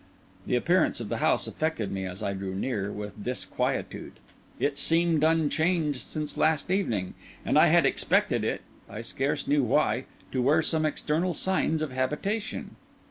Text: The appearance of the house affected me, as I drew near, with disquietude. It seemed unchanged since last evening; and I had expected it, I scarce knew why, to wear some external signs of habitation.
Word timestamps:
The 0.47 0.55
appearance 0.55 0.99
of 0.99 1.09
the 1.09 1.17
house 1.17 1.45
affected 1.45 1.91
me, 1.91 2.05
as 2.05 2.23
I 2.23 2.33
drew 2.33 2.55
near, 2.55 2.91
with 2.91 3.23
disquietude. 3.23 4.13
It 4.59 4.79
seemed 4.79 5.23
unchanged 5.23 5.99
since 6.01 6.37
last 6.37 6.71
evening; 6.71 7.13
and 7.45 7.55
I 7.55 7.67
had 7.67 7.85
expected 7.85 8.43
it, 8.43 8.61
I 8.89 9.03
scarce 9.03 9.47
knew 9.47 9.61
why, 9.61 10.05
to 10.31 10.41
wear 10.41 10.63
some 10.63 10.87
external 10.87 11.35
signs 11.35 11.83
of 11.83 11.91
habitation. 11.91 12.77